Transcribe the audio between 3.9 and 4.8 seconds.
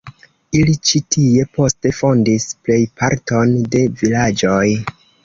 vilaĝoj.